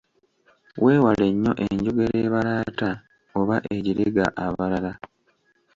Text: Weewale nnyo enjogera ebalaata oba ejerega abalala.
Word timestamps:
Weewale 0.83 1.25
nnyo 1.31 1.51
enjogera 1.65 2.15
ebalaata 2.25 2.89
oba 3.39 3.55
ejerega 3.75 4.25
abalala. 4.45 4.93